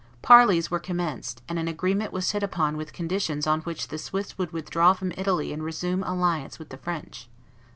Parleys 0.23 0.71
were 0.71 0.79
commenced; 0.79 1.43
and 1.47 1.59
an 1.59 1.67
agreement 1.67 2.11
was 2.11 2.31
hit 2.31 2.41
upon 2.41 2.75
with 2.75 2.91
conditions 2.91 3.45
on 3.45 3.61
which 3.61 3.89
the 3.89 3.99
Swiss 3.99 4.35
would 4.35 4.51
withdraw 4.51 4.93
from 4.93 5.11
Italy 5.15 5.53
and 5.53 5.63
resume 5.63 6.01
alliance 6.01 6.57
with 6.57 6.69
the 6.69 6.77
French. 6.77 7.29